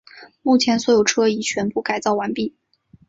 [0.41, 2.55] 目前所有车已全部改造完毕。